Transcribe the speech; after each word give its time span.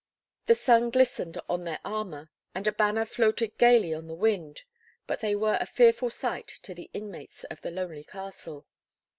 The 0.47 0.55
sun 0.55 0.89
glistened 0.89 1.39
on 1.47 1.63
their 1.63 1.79
armour, 1.85 2.31
and 2.55 2.65
a 2.65 2.71
banner 2.71 3.05
floated 3.05 3.55
gaily 3.59 3.93
on 3.93 4.07
the 4.07 4.15
wind; 4.15 4.63
but 5.05 5.19
they 5.19 5.35
were 5.35 5.59
a 5.61 5.67
fearful 5.67 6.09
sight 6.09 6.47
to 6.63 6.73
the 6.73 6.89
inmates 6.91 7.43
of 7.51 7.61
the 7.61 7.69
lonely 7.69 8.03
castle. 8.05 8.65